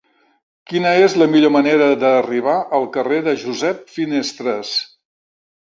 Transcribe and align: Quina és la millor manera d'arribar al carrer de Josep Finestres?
Quina 0.71 0.93
és 1.07 1.15
la 1.23 1.27
millor 1.33 1.53
manera 1.57 1.89
d'arribar 2.05 2.57
al 2.79 2.89
carrer 2.97 3.21
de 3.29 3.39
Josep 3.45 3.87
Finestres? 3.99 4.77